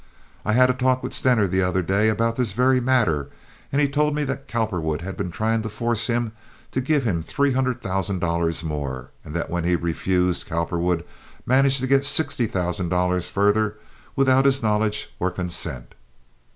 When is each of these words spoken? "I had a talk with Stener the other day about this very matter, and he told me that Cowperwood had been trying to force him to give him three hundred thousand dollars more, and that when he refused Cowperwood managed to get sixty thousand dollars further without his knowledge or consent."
"I 0.43 0.53
had 0.53 0.67
a 0.71 0.73
talk 0.73 1.03
with 1.03 1.13
Stener 1.13 1.45
the 1.45 1.61
other 1.61 1.83
day 1.83 2.09
about 2.09 2.35
this 2.35 2.53
very 2.53 2.79
matter, 2.81 3.29
and 3.71 3.79
he 3.79 3.87
told 3.87 4.15
me 4.15 4.23
that 4.23 4.47
Cowperwood 4.47 5.01
had 5.01 5.15
been 5.15 5.31
trying 5.31 5.61
to 5.61 5.69
force 5.69 6.07
him 6.07 6.31
to 6.71 6.81
give 6.81 7.03
him 7.03 7.21
three 7.21 7.51
hundred 7.51 7.83
thousand 7.83 8.17
dollars 8.17 8.63
more, 8.63 9.11
and 9.23 9.35
that 9.35 9.51
when 9.51 9.63
he 9.63 9.75
refused 9.75 10.47
Cowperwood 10.47 11.05
managed 11.45 11.81
to 11.81 11.85
get 11.85 12.03
sixty 12.03 12.47
thousand 12.47 12.89
dollars 12.89 13.29
further 13.29 13.77
without 14.15 14.45
his 14.45 14.63
knowledge 14.63 15.13
or 15.19 15.29
consent." 15.29 15.93